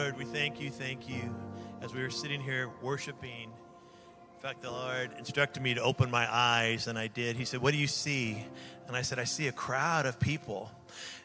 Lord, 0.06 0.18
we 0.18 0.24
thank 0.24 0.60
you, 0.60 0.70
thank 0.70 1.08
you. 1.08 1.34
As 1.82 1.92
we 1.92 2.00
were 2.00 2.10
sitting 2.10 2.40
here 2.40 2.70
worshiping, 2.80 3.50
in 3.50 4.40
fact, 4.40 4.62
the 4.62 4.70
Lord 4.70 5.10
instructed 5.18 5.64
me 5.64 5.74
to 5.74 5.82
open 5.82 6.12
my 6.12 6.32
eyes, 6.32 6.86
and 6.86 6.96
I 6.96 7.08
did. 7.08 7.34
He 7.34 7.44
said, 7.44 7.60
What 7.60 7.72
do 7.72 7.76
you 7.76 7.88
see? 7.88 8.46
And 8.86 8.96
I 8.96 9.02
said, 9.02 9.18
I 9.18 9.24
see 9.24 9.48
a 9.48 9.52
crowd 9.52 10.06
of 10.06 10.20
people. 10.20 10.70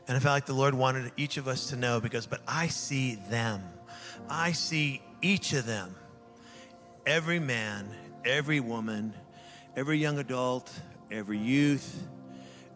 And 0.08 0.18
I 0.18 0.20
felt 0.20 0.34
like 0.34 0.48
the 0.48 0.56
Lord 0.56 0.74
wanted 0.74 1.12
each 1.16 1.38
of 1.38 1.48
us 1.48 1.70
to 1.70 1.76
know 1.76 2.02
because, 2.02 2.26
but 2.26 2.42
I 2.48 2.70
see 2.70 3.20
them. 3.30 3.62
I 4.28 4.52
see 4.52 5.04
each 5.22 5.54
of 5.54 5.68
them. 5.68 5.96
Every 7.06 7.40
man, 7.40 7.88
every 8.26 8.62
woman, 8.62 9.14
every 9.76 10.00
young 10.00 10.18
adult, 10.18 10.74
every 11.12 11.38
youth, 11.38 12.02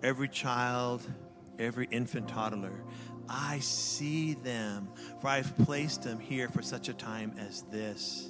every 0.04 0.28
child, 0.28 1.02
every 1.58 1.88
infant 1.90 2.28
toddler. 2.28 2.84
I 3.30 3.60
see 3.60 4.34
them, 4.34 4.90
for 5.22 5.28
I've 5.28 5.58
placed 5.60 6.04
them 6.04 6.20
here 6.20 6.50
for 6.50 6.62
such 6.62 6.90
a 6.90 6.94
time 6.94 7.36
as 7.40 7.64
this. 7.64 8.30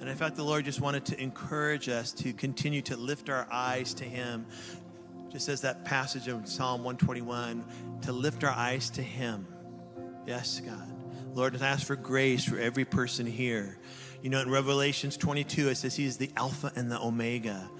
And 0.00 0.08
in 0.08 0.16
fact, 0.16 0.36
the 0.36 0.42
Lord 0.42 0.64
just 0.64 0.80
wanted 0.80 1.04
to 1.06 1.20
encourage 1.20 1.88
us 1.88 2.12
to 2.14 2.32
continue 2.32 2.82
to 2.82 2.96
lift 2.96 3.30
our 3.30 3.46
eyes 3.52 3.94
to 3.94 4.04
Him, 4.04 4.46
just 5.30 5.48
as 5.48 5.60
that 5.60 5.84
passage 5.84 6.26
of 6.26 6.48
Psalm 6.48 6.82
121, 6.82 7.64
to 8.02 8.12
lift 8.12 8.42
our 8.42 8.50
eyes 8.50 8.90
to 8.90 9.02
Him. 9.02 9.46
Yes, 10.26 10.60
God. 10.60 10.88
Lord, 11.34 11.54
and 11.54 11.62
ask 11.62 11.86
for 11.86 11.96
grace 11.96 12.44
for 12.44 12.58
every 12.58 12.84
person 12.84 13.26
here. 13.26 13.78
You 14.22 14.30
know, 14.30 14.40
in 14.40 14.50
Revelations 14.50 15.16
22, 15.16 15.68
it 15.68 15.76
says 15.76 15.96
He 15.96 16.04
is 16.04 16.16
the 16.16 16.30
Alpha 16.36 16.72
and 16.76 16.90
the 16.90 17.00
Omega. 17.00 17.70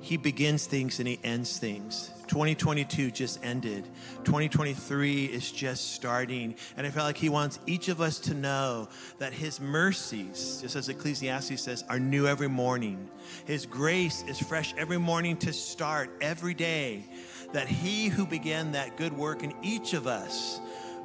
He 0.00 0.16
begins 0.16 0.66
things 0.66 0.98
and 0.98 1.08
He 1.08 1.18
ends 1.22 1.58
things. 1.58 2.10
2022 2.32 3.10
just 3.10 3.44
ended. 3.44 3.84
2023 4.24 5.26
is 5.26 5.52
just 5.52 5.92
starting. 5.92 6.54
And 6.78 6.86
I 6.86 6.90
felt 6.90 7.04
like 7.04 7.18
He 7.18 7.28
wants 7.28 7.58
each 7.66 7.88
of 7.88 8.00
us 8.00 8.18
to 8.20 8.32
know 8.32 8.88
that 9.18 9.34
His 9.34 9.60
mercies, 9.60 10.60
just 10.62 10.74
as 10.74 10.88
Ecclesiastes 10.88 11.60
says, 11.60 11.84
are 11.90 11.98
new 11.98 12.26
every 12.26 12.48
morning. 12.48 13.06
His 13.44 13.66
grace 13.66 14.24
is 14.26 14.38
fresh 14.38 14.72
every 14.78 14.96
morning 14.96 15.36
to 15.40 15.52
start 15.52 16.08
every 16.22 16.54
day. 16.54 17.04
That 17.52 17.68
He 17.68 18.08
who 18.08 18.24
began 18.24 18.72
that 18.72 18.96
good 18.96 19.12
work 19.12 19.42
in 19.42 19.52
each 19.60 19.92
of 19.92 20.06
us 20.06 20.58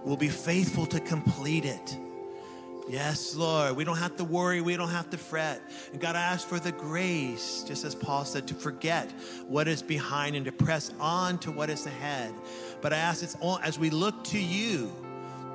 will 0.05 0.15
be 0.15 0.29
faithful 0.29 0.85
to 0.85 1.01
complete 1.01 1.65
it. 1.65 1.97
Yes, 2.89 3.35
Lord. 3.35 3.75
We 3.75 3.83
don't 3.83 3.97
have 3.97 4.15
to 4.17 4.23
worry. 4.23 4.61
We 4.61 4.77
don't 4.77 4.89
have 4.89 5.09
to 5.09 5.17
fret. 5.17 5.61
And 5.91 5.99
God, 5.99 6.15
I 6.15 6.21
ask 6.21 6.47
for 6.47 6.59
the 6.59 6.71
grace, 6.71 7.63
just 7.67 7.83
as 7.83 7.93
Paul 7.93 8.23
said, 8.23 8.47
to 8.47 8.53
forget 8.53 9.11
what 9.47 9.67
is 9.67 9.81
behind 9.81 10.35
and 10.35 10.45
to 10.45 10.51
press 10.51 10.91
on 10.99 11.37
to 11.39 11.51
what 11.51 11.69
is 11.69 11.85
ahead. 11.85 12.33
But 12.81 12.93
I 12.93 12.97
ask 12.97 13.23
it's 13.23 13.35
all 13.41 13.59
as 13.61 13.77
we 13.77 13.89
look 13.89 14.23
to 14.25 14.39
you, 14.39 14.91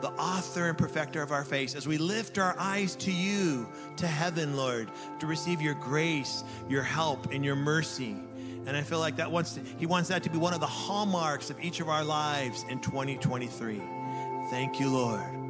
the 0.03 0.11
author 0.11 0.69
and 0.69 0.77
perfecter 0.77 1.23
of 1.23 1.33
our 1.33 1.45
faith, 1.45 1.75
as 1.75 1.87
we 1.87 1.97
lift 1.97 2.37
our 2.37 2.55
eyes 2.59 2.97
to 2.97 3.13
you, 3.13 3.69
to 3.97 4.07
heaven, 4.07 4.57
Lord, 4.57 4.91
to 5.21 5.27
receive 5.27 5.63
your 5.63 5.75
grace, 5.75 6.45
your 6.69 6.83
help, 6.83 7.33
and 7.33 7.45
your 7.45 7.57
mercy. 7.57 8.17
And 8.67 8.77
I 8.77 8.83
feel 8.83 8.99
like 8.99 9.17
that 9.17 9.31
wants 9.31 9.55
to, 9.55 9.61
He 9.79 9.87
wants 9.87 10.09
that 10.11 10.23
to 10.25 10.31
be 10.31 10.39
one 10.39 10.55
of 10.55 10.61
the 10.61 10.67
hallmarks 10.67 11.51
of 11.51 11.63
each 11.65 11.81
of 11.81 11.89
our 11.89 12.05
lives 12.05 12.65
in 12.69 12.81
2023. 12.81 13.81
Thank 14.51 14.79
you, 14.79 14.91
Lord. 14.91 15.42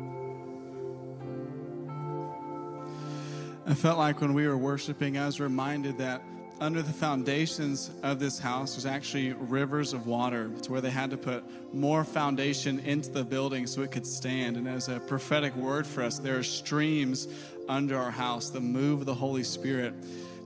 I 3.64 3.74
felt 3.74 3.96
like 3.96 4.20
when 4.20 4.34
we 4.34 4.48
were 4.48 4.56
worshiping, 4.56 5.16
I 5.16 5.26
was 5.26 5.38
reminded 5.38 5.98
that 5.98 6.20
under 6.60 6.82
the 6.82 6.92
foundations 6.92 7.92
of 8.02 8.18
this 8.18 8.40
house 8.40 8.74
was 8.74 8.86
actually 8.86 9.34
rivers 9.34 9.92
of 9.92 10.08
water. 10.08 10.50
to 10.62 10.72
where 10.72 10.80
they 10.80 10.90
had 10.90 11.10
to 11.10 11.16
put 11.16 11.44
more 11.72 12.02
foundation 12.02 12.80
into 12.80 13.10
the 13.10 13.22
building 13.22 13.68
so 13.68 13.82
it 13.82 13.92
could 13.92 14.06
stand. 14.06 14.56
And 14.56 14.66
as 14.66 14.88
a 14.88 14.98
prophetic 14.98 15.54
word 15.54 15.86
for 15.86 16.02
us, 16.02 16.18
there 16.18 16.36
are 16.36 16.42
streams 16.42 17.28
under 17.68 17.96
our 17.96 18.10
house, 18.10 18.50
the 18.50 18.60
move 18.60 19.00
of 19.00 19.06
the 19.06 19.14
Holy 19.14 19.44
Spirit. 19.44 19.94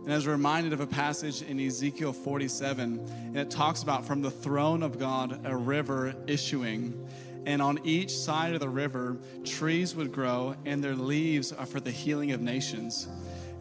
And 0.05 0.13
I 0.13 0.17
was 0.17 0.27
reminded 0.27 0.75
of 0.75 0.81
a 0.81 0.87
passage 0.87 1.41
in 1.41 1.59
Ezekiel 1.59 2.13
47, 2.13 3.01
and 3.29 3.37
it 3.37 3.51
talks 3.51 3.83
about 3.83 4.07
from 4.07 4.21
the 4.21 4.31
throne 4.31 4.83
of 4.83 4.99
God 4.99 5.41
a 5.47 5.57
river 5.57 6.15
issuing. 6.27 7.09
And 7.47 7.63
on 7.63 7.79
each 7.85 8.11
side 8.11 8.55
of 8.55 8.61
the 8.61 8.69
river, 8.69 9.17
trees 9.45 9.95
would 9.95 10.13
grow, 10.13 10.57
and 10.65 10.83
their 10.83 10.97
leaves 10.97 11.53
are 11.53 11.65
for 11.65 11.79
the 11.79 11.93
healing 11.93 12.33
of 12.33 12.41
nations. 12.41 13.09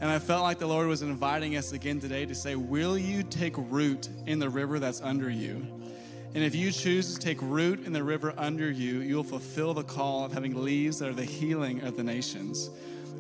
And 0.02 0.10
I 0.10 0.20
felt 0.20 0.42
like 0.42 0.58
the 0.58 0.68
Lord 0.68 0.88
was 0.88 1.04
inviting 1.04 1.56
us 1.56 1.72
again 1.72 2.00
today 2.00 2.26
to 2.26 2.36
say, 2.36 2.56
Will 2.56 2.98
you 2.98 3.22
take 3.22 3.54
root 3.58 4.10
in 4.26 4.40
the 4.40 4.50
river 4.50 4.80
that's 4.80 5.02
under 5.02 5.30
you? 5.30 5.66
And 6.34 6.44
if 6.44 6.54
you 6.54 6.72
choose 6.72 7.14
to 7.14 7.20
take 7.20 7.42
root 7.42 7.86
in 7.86 7.94
the 7.94 8.04
river 8.04 8.34
under 8.38 8.70
you, 8.70 9.00
you'll 9.00 9.24
fulfill 9.24 9.74
the 9.74 9.84
call 9.84 10.26
of 10.26 10.34
having 10.34 10.62
leaves 10.66 11.00
that 11.00 11.08
are 11.08 11.14
the 11.14 11.24
healing 11.24 11.82
of 11.82 11.96
the 11.96 12.04
nations. 12.04 12.72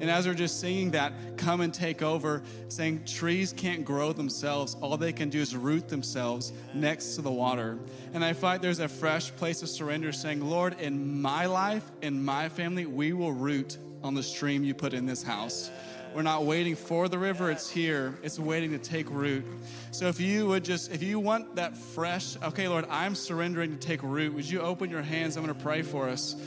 And 0.02 0.10
as 0.10 0.28
we're 0.28 0.34
just 0.34 0.60
singing 0.60 0.92
that, 0.92 1.14
come 1.38 1.62
and 1.62 1.74
take 1.74 2.02
over, 2.02 2.44
saying 2.68 3.06
trees 3.06 3.54
can't 3.54 3.86
grow 3.86 4.14
themselves. 4.14 4.76
All 4.82 4.98
they 4.98 5.14
can 5.14 5.30
do 5.30 5.40
is 5.40 5.56
root 5.56 5.88
themselves 5.88 6.52
next 6.74 7.16
to 7.16 7.22
the 7.22 7.32
water. 7.32 7.80
And 8.14 8.24
I 8.24 8.34
find 8.34 8.62
there's 8.62 8.80
a 8.80 8.90
fresh 8.90 9.36
place 9.36 9.62
of 9.62 9.70
surrender 9.70 10.12
saying, 10.12 10.42
Lord, 10.42 10.80
in 10.80 11.22
my 11.22 11.46
life, 11.46 11.84
in 12.02 12.24
my 12.24 12.50
family, 12.50 12.86
we 12.86 13.14
will 13.14 13.32
root 13.32 13.78
on 14.04 14.14
the 14.14 14.24
stream 14.24 14.64
you 14.64 14.74
put 14.74 14.94
in 14.94 15.06
this 15.06 15.24
house. 15.24 15.72
We're 16.16 16.22
not 16.22 16.46
waiting 16.46 16.76
for 16.78 17.10
the 17.10 17.18
river, 17.18 17.52
it's 17.52 17.70
here. 17.70 18.18
It's 18.24 18.40
waiting 18.40 18.72
to 18.72 18.78
take 18.78 19.10
root. 19.10 19.44
So 19.92 20.08
if 20.08 20.22
you 20.22 20.48
would 20.48 20.64
just, 20.64 20.94
if 20.94 21.04
you 21.04 21.20
want 21.20 21.58
that 21.58 21.76
fresh, 21.76 22.38
okay, 22.42 22.70
Lord, 22.70 22.86
I'm 22.90 23.16
surrendering 23.16 23.72
to 23.72 23.78
take 23.78 24.02
root, 24.02 24.34
would 24.34 24.50
you 24.50 24.62
open 24.62 24.90
your 24.90 25.02
hands? 25.02 25.36
I'm 25.36 25.44
going 25.44 25.54
to 25.54 25.62
pray 25.62 25.82
for 25.82 26.08
us. 26.08 26.38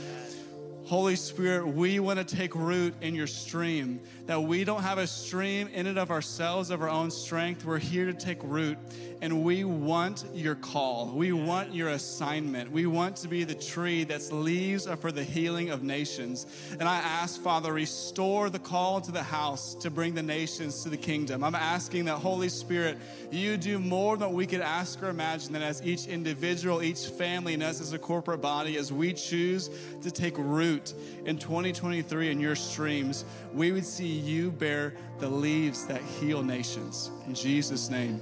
Holy 0.89 1.17
Spirit, 1.17 1.69
we 1.69 2.01
want 2.01 2.19
to 2.19 2.25
take 2.25 2.55
root 2.55 2.95
in 3.03 3.15
your 3.15 3.27
stream. 3.27 4.01
That 4.25 4.43
we 4.43 4.65
don't 4.65 4.81
have 4.81 4.97
a 4.97 5.07
stream 5.07 5.69
in 5.69 5.87
and 5.87 5.99
of 5.99 6.11
ourselves, 6.11 6.71
of 6.71 6.81
our 6.81 6.89
own 6.89 7.11
strength. 7.11 7.63
We're 7.67 7.77
here 7.77 8.07
to 8.07 8.15
take 8.15 8.39
root. 8.43 8.79
And 9.21 9.45
we 9.45 9.65
want 9.65 10.25
your 10.33 10.55
call. 10.55 11.13
We 11.15 11.33
want 11.33 11.75
your 11.75 11.89
assignment. 11.89 12.71
We 12.71 12.87
want 12.87 13.17
to 13.17 13.29
be 13.29 13.45
the 13.45 13.55
tree 13.55 14.05
that's 14.05 14.33
leaves 14.33 14.87
are 14.87 14.97
for 14.97 15.13
the 15.13 15.25
healing 15.25 15.69
of 15.71 15.83
nations. 15.83 16.47
And 16.79 16.85
I 16.85 16.97
ask, 16.97 17.39
Father, 17.39 17.73
restore 17.73 18.49
the 18.49 18.59
call 18.59 19.03
to 19.03 19.13
the 19.13 19.23
house 19.23 19.75
to 19.77 19.91
bring 19.91 20.15
the 20.15 20.23
nations 20.23 20.85
to 20.85 20.89
the 20.89 20.97
kingdom. 20.97 21.45
I'm 21.45 21.55
asking 21.55 22.07
that, 22.07 22.17
Holy 22.17 22.49
Spirit, 22.49 22.97
you 23.31 23.59
do 23.59 23.79
more 23.79 24.17
than 24.17 24.33
we 24.33 24.47
could 24.47 24.63
ask 24.63 25.03
or 25.03 25.09
imagine, 25.09 25.53
that 25.53 25.63
as 25.63 25.85
each 25.85 26.07
individual, 26.07 26.83
each 26.83 27.09
family, 27.09 27.55
and 27.55 27.63
us 27.63 27.81
as 27.83 27.93
a 27.93 27.99
corporate 27.99 28.41
body, 28.41 28.79
as 28.79 28.91
we 28.91 29.13
choose 29.13 29.69
to 30.03 30.11
take 30.11 30.39
root 30.39 30.78
in 31.25 31.39
2023 31.39 32.31
in 32.31 32.41
your 32.41 32.57
streams, 32.57 33.25
we 33.53 33.73
would 33.73 33.87
see 33.87 34.07
you 34.07 34.51
bear 34.51 34.95
the 35.19 35.29
leaves 35.29 35.87
that 35.87 36.03
heal 36.03 36.43
nations. 36.43 37.11
In 37.27 37.35
Jesus' 37.35 37.91
name. 37.91 38.21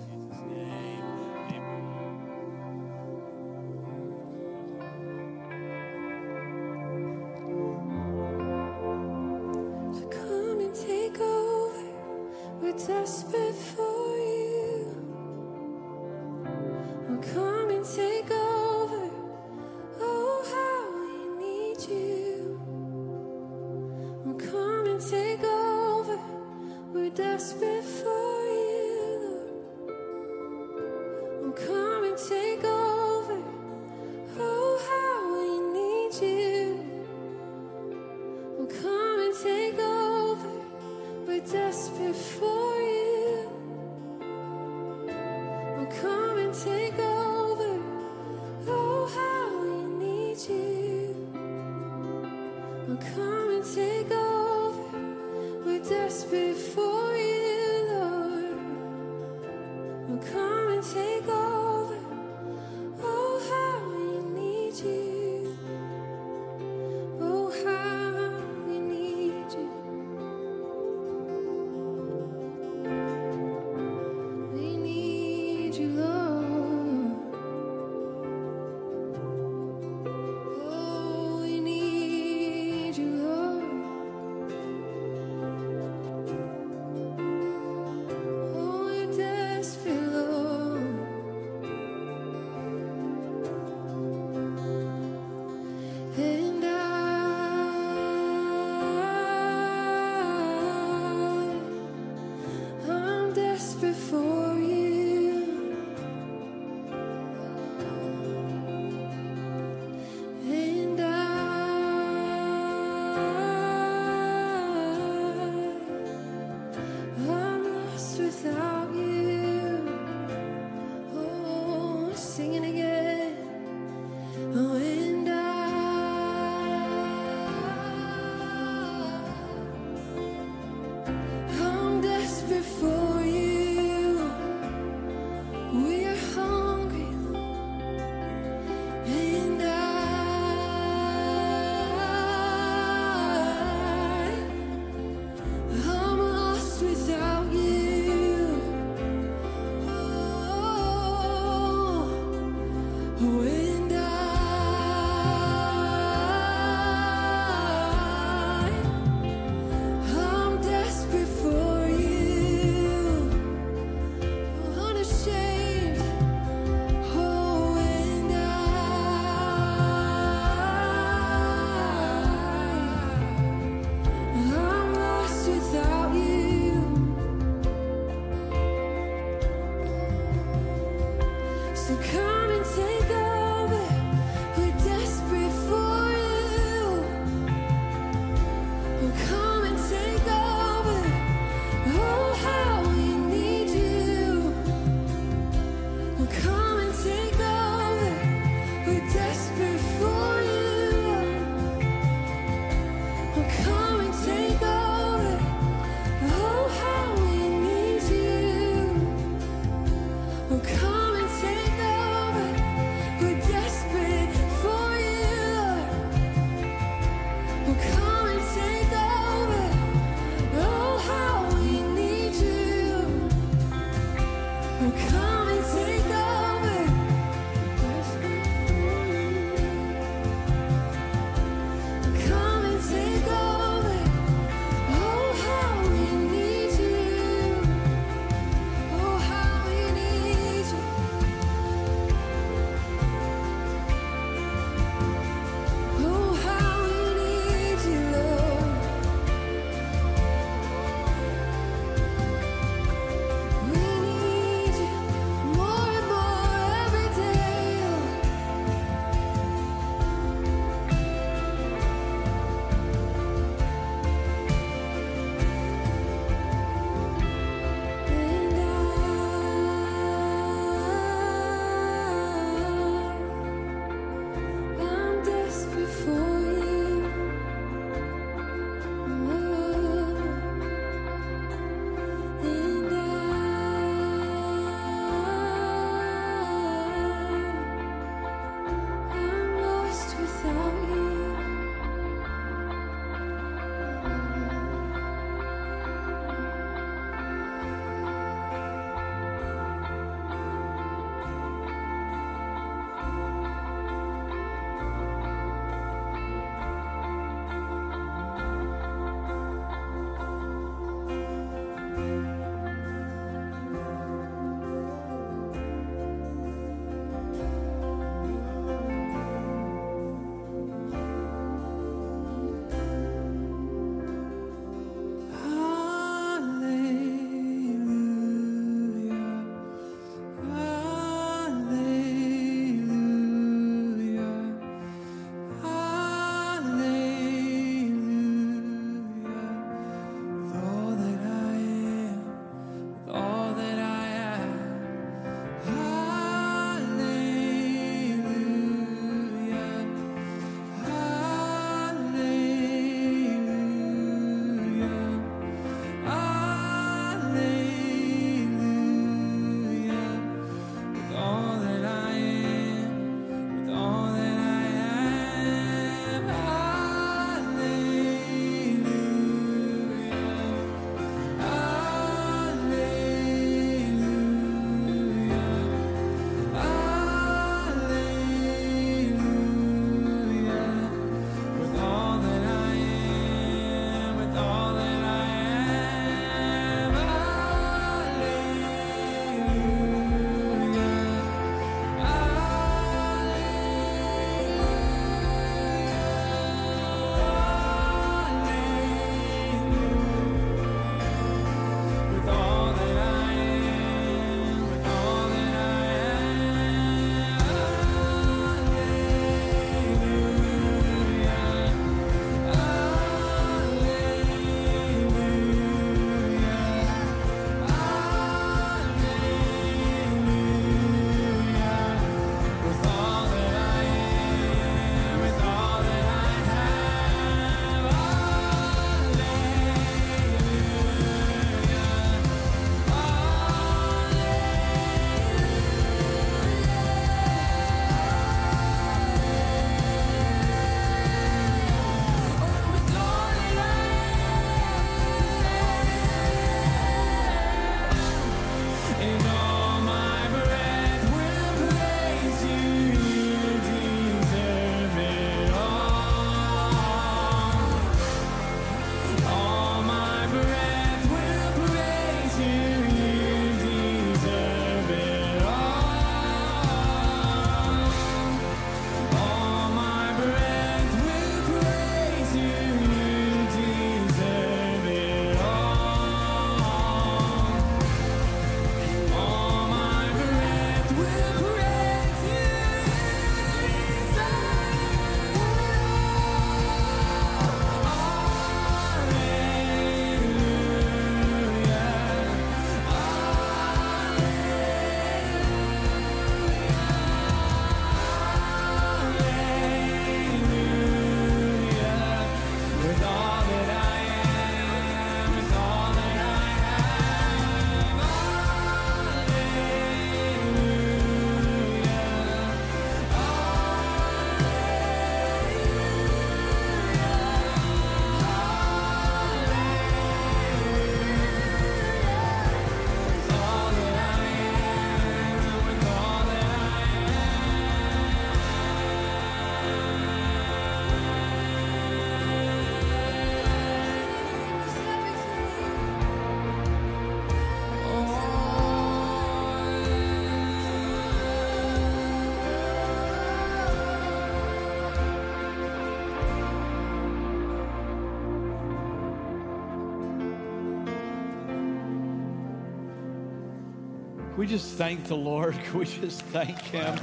We 554.46 554.52
just 554.52 554.74
thank 554.74 555.02
the 555.06 555.16
Lord. 555.16 555.54
Can 555.64 555.78
we 555.80 555.85
just 555.87 556.22
thank 556.26 556.61
Him? 556.61 556.94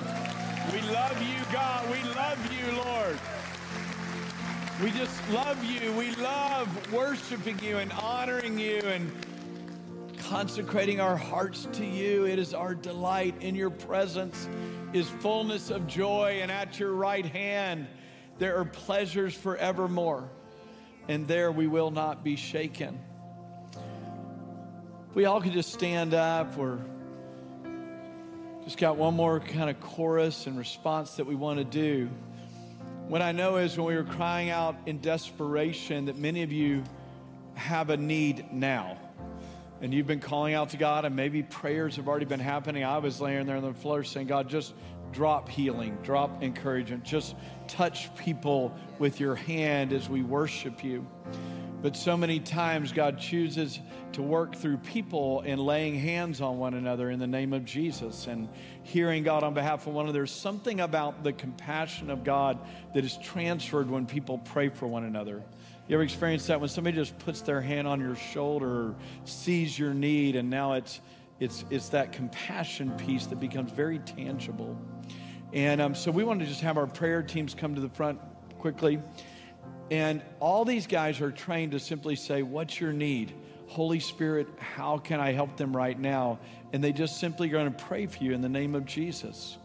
We 0.71 0.79
love 0.93 1.21
you, 1.21 1.43
God. 1.51 1.85
We 1.91 2.01
love 2.11 2.39
you, 2.53 2.71
Lord. 2.77 3.19
We 4.81 4.97
just 4.97 5.29
love 5.29 5.61
you. 5.61 5.91
We 5.91 6.15
love 6.15 6.93
worshiping 6.93 7.59
you 7.61 7.79
and 7.79 7.91
honoring 7.91 8.57
you 8.57 8.77
and 8.77 9.11
consecrating 10.19 11.01
our 11.01 11.17
hearts 11.17 11.67
to 11.73 11.85
you. 11.85 12.25
It 12.25 12.39
is 12.39 12.53
our 12.53 12.73
delight. 12.73 13.35
In 13.41 13.55
your 13.55 13.71
presence 13.71 14.47
is 14.93 15.09
fullness 15.09 15.69
of 15.69 15.85
joy, 15.85 16.39
and 16.41 16.49
at 16.49 16.79
your 16.79 16.93
right 16.93 17.25
hand 17.25 17.87
there 18.37 18.57
are 18.57 18.63
pleasures 18.63 19.33
forevermore. 19.33 20.29
And 21.09 21.27
there 21.27 21.51
we 21.51 21.67
will 21.67 21.91
not 21.91 22.23
be 22.23 22.37
shaken. 22.37 22.97
We 25.13 25.25
all 25.25 25.41
could 25.41 25.51
just 25.51 25.73
stand 25.73 26.13
up. 26.13 26.55
We're 26.55 26.79
just 28.63 28.77
got 28.77 28.95
one 28.95 29.13
more 29.13 29.39
kind 29.41 29.69
of 29.69 29.79
chorus 29.81 30.47
and 30.47 30.57
response 30.57 31.15
that 31.17 31.25
we 31.25 31.35
want 31.35 31.59
to 31.59 31.65
do. 31.65 32.09
What 33.09 33.21
I 33.21 33.33
know 33.33 33.57
is 33.57 33.77
when 33.77 33.85
we 33.87 33.95
were 33.95 34.05
crying 34.05 34.49
out 34.49 34.77
in 34.85 34.99
desperation 34.99 36.05
that 36.05 36.17
many 36.17 36.43
of 36.43 36.51
you 36.53 36.83
have 37.55 37.89
a 37.89 37.97
need 37.97 38.53
now. 38.53 38.97
And 39.81 39.93
you've 39.93 40.07
been 40.07 40.21
calling 40.21 40.53
out 40.53 40.69
to 40.69 40.77
God, 40.77 41.03
and 41.03 41.13
maybe 41.13 41.43
prayers 41.43 41.97
have 41.97 42.07
already 42.07 42.23
been 42.23 42.39
happening. 42.39 42.85
I 42.85 42.99
was 42.99 43.19
laying 43.19 43.45
there 43.45 43.57
on 43.57 43.63
the 43.63 43.73
floor 43.73 44.05
saying, 44.05 44.27
God, 44.27 44.49
just 44.49 44.73
drop 45.11 45.49
healing, 45.49 45.97
drop 46.01 46.41
encouragement, 46.41 47.03
just 47.03 47.35
touch 47.67 48.15
people 48.15 48.73
with 48.97 49.19
your 49.19 49.35
hand 49.35 49.91
as 49.91 50.07
we 50.07 50.23
worship 50.23 50.85
you. 50.85 51.05
But 51.83 51.97
so 51.97 52.15
many 52.15 52.39
times, 52.39 52.93
God 52.93 53.19
chooses 53.19 53.77
to 54.13 54.21
work 54.21 54.55
through 54.55 54.77
people 54.77 55.43
and 55.45 55.59
laying 55.59 55.99
hands 55.99 56.39
on 56.39 56.57
one 56.57 56.75
another 56.75 57.11
in 57.11 57.19
the 57.19 57.27
name 57.27 57.51
of 57.51 57.65
Jesus 57.65 58.27
and 58.27 58.47
hearing 58.83 59.23
God 59.23 59.43
on 59.43 59.53
behalf 59.53 59.85
of 59.85 59.93
one 59.93 60.05
another. 60.05 60.19
There's 60.19 60.31
something 60.31 60.79
about 60.79 61.25
the 61.25 61.33
compassion 61.33 62.09
of 62.09 62.23
God 62.23 62.57
that 62.93 63.03
is 63.03 63.17
transferred 63.17 63.89
when 63.89 64.05
people 64.05 64.37
pray 64.37 64.69
for 64.69 64.87
one 64.87 65.03
another. 65.03 65.43
You 65.89 65.95
ever 65.95 66.03
experienced 66.03 66.47
that 66.47 66.61
when 66.61 66.69
somebody 66.69 66.95
just 66.95 67.19
puts 67.19 67.41
their 67.41 67.59
hand 67.59 67.85
on 67.85 67.99
your 67.99 68.15
shoulder 68.15 68.65
or 68.65 68.95
sees 69.25 69.77
your 69.77 69.93
need 69.93 70.37
and 70.37 70.49
now 70.49 70.73
it's 70.73 71.01
it's 71.41 71.65
it's 71.69 71.89
that 71.89 72.13
compassion 72.13 72.91
piece 72.91 73.25
that 73.25 73.41
becomes 73.41 73.71
very 73.71 73.99
tangible. 73.99 74.77
And 75.51 75.81
um, 75.81 75.95
so 75.95 76.11
we 76.11 76.23
want 76.23 76.39
to 76.39 76.45
just 76.45 76.61
have 76.61 76.77
our 76.77 76.87
prayer 76.87 77.21
teams 77.21 77.53
come 77.53 77.75
to 77.75 77.81
the 77.81 77.89
front 77.89 78.21
quickly. 78.57 79.01
And 79.93 80.23
all 80.39 80.65
these 80.65 80.87
guys 80.87 81.21
are 81.21 81.29
trained 81.31 81.73
to 81.73 81.79
simply 81.79 82.15
say, 82.15 82.41
What's 82.41 82.81
your 82.81 82.91
need? 82.91 83.31
Holy 83.67 83.99
Spirit, 83.99 84.47
how 84.57 84.97
can 84.97 85.19
I 85.19 85.33
help 85.33 85.55
them 85.55 85.77
right 85.77 85.97
now? 85.97 86.39
And 86.73 86.83
they 86.83 86.91
just 86.91 87.19
simply 87.19 87.47
are 87.49 87.51
going 87.51 87.71
to 87.71 87.83
pray 87.83 88.07
for 88.07 88.23
you 88.23 88.31
in 88.33 88.41
the 88.41 88.49
name 88.49 88.73
of 88.73 88.85
Jesus. 88.85 89.55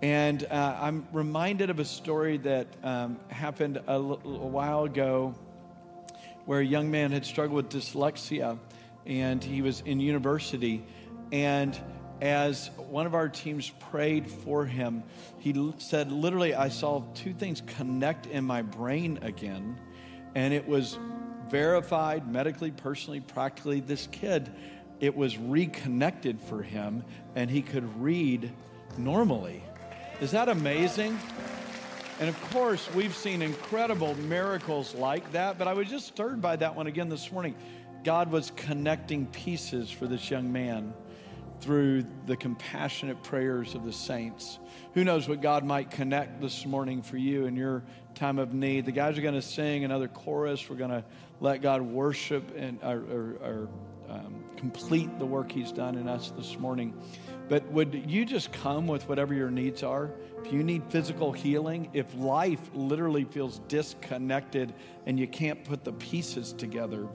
And 0.00 0.42
uh, 0.42 0.78
I'm 0.80 1.06
reminded 1.12 1.68
of 1.68 1.80
a 1.80 1.84
story 1.84 2.38
that 2.38 2.66
um, 2.82 3.20
happened 3.28 3.76
a, 3.76 3.90
l- 3.90 4.22
a 4.24 4.28
while 4.28 4.84
ago 4.84 5.34
where 6.46 6.60
a 6.60 6.66
young 6.66 6.90
man 6.90 7.12
had 7.12 7.26
struggled 7.26 7.56
with 7.56 7.68
dyslexia 7.68 8.58
and 9.04 9.44
he 9.44 9.60
was 9.60 9.82
in 9.82 10.00
university. 10.00 10.82
And 11.30 11.78
as 12.20 12.70
one 12.76 13.06
of 13.06 13.14
our 13.14 13.28
teams 13.28 13.70
prayed 13.90 14.30
for 14.30 14.64
him, 14.64 15.02
he 15.38 15.72
said, 15.78 16.10
literally, 16.10 16.54
I 16.54 16.68
saw 16.68 17.04
two 17.14 17.34
things 17.34 17.62
connect 17.66 18.26
in 18.26 18.44
my 18.44 18.62
brain 18.62 19.18
again. 19.22 19.78
And 20.34 20.52
it 20.54 20.66
was 20.66 20.98
verified 21.48 22.30
medically, 22.30 22.70
personally, 22.70 23.20
practically. 23.20 23.80
This 23.80 24.08
kid, 24.10 24.50
it 25.00 25.14
was 25.14 25.38
reconnected 25.38 26.40
for 26.40 26.62
him 26.62 27.04
and 27.34 27.50
he 27.50 27.62
could 27.62 28.00
read 28.00 28.52
normally. 28.96 29.62
Is 30.20 30.30
that 30.30 30.48
amazing? 30.48 31.18
And 32.18 32.30
of 32.30 32.50
course, 32.50 32.88
we've 32.94 33.14
seen 33.14 33.42
incredible 33.42 34.14
miracles 34.14 34.94
like 34.94 35.30
that, 35.32 35.58
but 35.58 35.68
I 35.68 35.74
was 35.74 35.88
just 35.90 36.06
stirred 36.06 36.40
by 36.40 36.56
that 36.56 36.74
one 36.74 36.86
again 36.86 37.10
this 37.10 37.30
morning. 37.30 37.54
God 38.04 38.30
was 38.30 38.52
connecting 38.56 39.26
pieces 39.26 39.90
for 39.90 40.06
this 40.06 40.30
young 40.30 40.50
man 40.50 40.94
through 41.60 42.04
the 42.26 42.36
compassionate 42.36 43.22
prayers 43.22 43.74
of 43.74 43.84
the 43.84 43.92
saints. 43.92 44.58
Who 44.94 45.04
knows 45.04 45.28
what 45.28 45.40
God 45.40 45.64
might 45.64 45.90
connect 45.90 46.40
this 46.40 46.64
morning 46.64 47.02
for 47.02 47.16
you 47.16 47.46
in 47.46 47.56
your 47.56 47.82
time 48.14 48.38
of 48.38 48.54
need? 48.54 48.86
The 48.86 48.92
guys 48.92 49.18
are 49.18 49.22
going 49.22 49.34
to 49.34 49.42
sing 49.42 49.84
another 49.84 50.08
chorus. 50.08 50.68
We're 50.68 50.76
going 50.76 50.90
to 50.90 51.04
let 51.40 51.62
God 51.62 51.82
worship 51.82 52.52
and 52.56 52.78
or, 52.82 52.98
or, 52.98 53.38
or 53.42 53.68
um, 54.08 54.44
complete 54.56 55.18
the 55.18 55.26
work 55.26 55.50
He's 55.50 55.72
done 55.72 55.96
in 55.96 56.08
us 56.08 56.32
this 56.36 56.58
morning. 56.58 56.94
But 57.48 57.66
would 57.70 58.10
you 58.10 58.24
just 58.24 58.52
come 58.52 58.86
with 58.86 59.08
whatever 59.08 59.34
your 59.34 59.50
needs 59.50 59.82
are? 59.82 60.10
If 60.44 60.52
you 60.52 60.62
need 60.62 60.82
physical 60.88 61.32
healing, 61.32 61.90
if 61.92 62.12
life 62.14 62.60
literally 62.74 63.24
feels 63.24 63.60
disconnected 63.68 64.74
and 65.06 65.18
you 65.18 65.28
can't 65.28 65.64
put 65.64 65.84
the 65.84 65.92
pieces 65.92 66.52
together, 66.52 67.06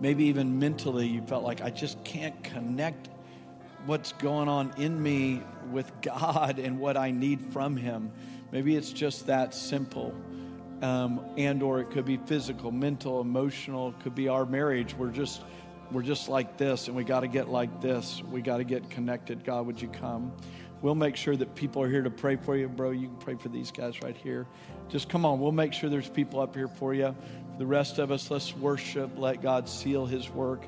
maybe 0.00 0.24
even 0.24 0.58
mentally 0.58 1.06
you 1.06 1.22
felt 1.22 1.44
like 1.44 1.60
I 1.60 1.70
just 1.70 2.02
can't 2.04 2.42
connect 2.42 3.08
what's 3.86 4.12
going 4.14 4.48
on 4.48 4.72
in 4.76 5.02
me 5.02 5.42
with 5.70 5.90
God 6.00 6.58
and 6.58 6.78
what 6.78 6.96
I 6.96 7.10
need 7.10 7.40
from 7.52 7.76
Him. 7.76 8.10
Maybe 8.52 8.76
it's 8.76 8.92
just 8.92 9.26
that 9.26 9.54
simple. 9.54 10.14
Um, 10.82 11.20
and 11.36 11.62
or 11.62 11.80
it 11.80 11.90
could 11.90 12.04
be 12.04 12.18
physical, 12.18 12.70
mental, 12.70 13.20
emotional. 13.20 13.90
It 13.90 14.00
could 14.00 14.14
be 14.14 14.28
our 14.28 14.44
marriage. 14.44 14.94
We're 14.94 15.10
just 15.10 15.42
we're 15.90 16.02
just 16.02 16.28
like 16.28 16.56
this, 16.56 16.88
and 16.88 16.96
we 16.96 17.04
got 17.04 17.20
to 17.20 17.28
get 17.28 17.48
like 17.48 17.80
this. 17.80 18.22
We 18.30 18.42
got 18.42 18.56
to 18.56 18.64
get 18.64 18.90
connected. 18.90 19.44
God, 19.44 19.66
would 19.66 19.80
you 19.80 19.88
come? 19.88 20.32
We'll 20.82 20.94
make 20.94 21.16
sure 21.16 21.36
that 21.36 21.54
people 21.54 21.82
are 21.82 21.88
here 21.88 22.02
to 22.02 22.10
pray 22.10 22.36
for 22.36 22.56
you, 22.56 22.68
bro. 22.68 22.90
You 22.90 23.08
can 23.08 23.16
pray 23.16 23.36
for 23.36 23.48
these 23.48 23.70
guys 23.70 24.02
right 24.02 24.16
here. 24.16 24.46
Just 24.88 25.08
come 25.08 25.24
on. 25.24 25.40
We'll 25.40 25.52
make 25.52 25.72
sure 25.72 25.88
there's 25.88 26.08
people 26.08 26.40
up 26.40 26.54
here 26.54 26.68
for 26.68 26.92
you. 26.92 27.14
For 27.52 27.58
the 27.58 27.66
rest 27.66 27.98
of 27.98 28.10
us, 28.10 28.30
let's 28.30 28.54
worship. 28.54 29.12
Let 29.16 29.40
God 29.40 29.68
seal 29.68 30.04
His 30.04 30.28
work 30.28 30.66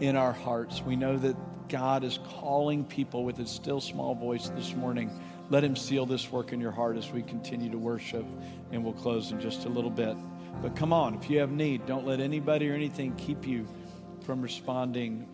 in 0.00 0.16
our 0.16 0.32
hearts. 0.32 0.82
We 0.82 0.96
know 0.96 1.16
that 1.18 1.36
God 1.68 2.04
is 2.04 2.18
calling 2.40 2.84
people 2.84 3.24
with 3.24 3.36
His 3.36 3.50
still 3.50 3.80
small 3.80 4.14
voice 4.14 4.48
this 4.50 4.74
morning. 4.74 5.10
Let 5.50 5.64
Him 5.64 5.76
seal 5.76 6.06
this 6.06 6.30
work 6.30 6.52
in 6.52 6.60
your 6.60 6.72
heart 6.72 6.96
as 6.96 7.10
we 7.12 7.22
continue 7.22 7.70
to 7.70 7.78
worship, 7.78 8.26
and 8.72 8.82
we'll 8.82 8.92
close 8.92 9.30
in 9.30 9.40
just 9.40 9.64
a 9.64 9.68
little 9.68 9.90
bit. 9.90 10.16
But 10.62 10.74
come 10.74 10.92
on, 10.92 11.14
if 11.14 11.30
you 11.30 11.38
have 11.38 11.50
need, 11.50 11.86
don't 11.86 12.06
let 12.06 12.20
anybody 12.20 12.68
or 12.68 12.74
anything 12.74 13.14
keep 13.16 13.46
you 13.46 13.68
from 14.22 14.42
responding 14.42 15.24